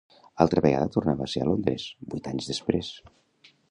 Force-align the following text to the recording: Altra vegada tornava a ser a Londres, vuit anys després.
Altra 0.45 0.63
vegada 0.65 0.87
tornava 0.95 1.25
a 1.27 1.31
ser 1.35 1.43
a 1.45 1.49
Londres, 1.51 1.87
vuit 2.15 2.35
anys 2.35 2.53
després. 2.55 2.95